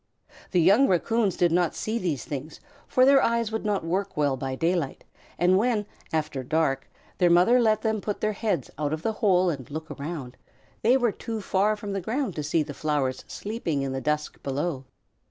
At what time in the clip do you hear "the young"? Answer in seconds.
0.49-0.87